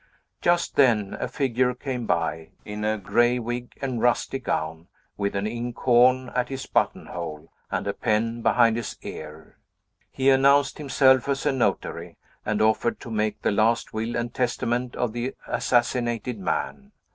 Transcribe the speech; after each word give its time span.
Just 0.41 0.77
then, 0.77 1.15
a 1.19 1.27
figure 1.27 1.75
came 1.75 2.07
by, 2.07 2.49
in 2.65 2.83
a 2.83 2.97
gray 2.97 3.37
wig 3.37 3.77
and 3.83 4.01
rusty 4.01 4.39
gown, 4.39 4.87
with 5.15 5.35
an 5.35 5.45
inkhorn 5.45 6.29
at 6.29 6.49
his 6.49 6.65
buttonhole 6.65 7.51
and 7.69 7.85
a 7.85 7.93
pen 7.93 8.41
behind 8.41 8.77
his 8.77 8.97
ear; 9.03 9.59
he 10.09 10.31
announced 10.31 10.79
himself 10.79 11.29
as 11.29 11.45
a 11.45 11.51
notary, 11.51 12.17
and 12.43 12.63
offered 12.63 12.99
to 13.01 13.11
make 13.11 13.43
the 13.43 13.51
last 13.51 13.93
will 13.93 14.15
and 14.15 14.33
testament 14.33 14.95
of 14.95 15.13
the 15.13 15.35
assassinated 15.47 16.39
man. 16.39 16.93